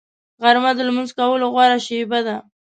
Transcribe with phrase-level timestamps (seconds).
[0.41, 2.35] غرمه د لمونځ کولو غوره شېبه ده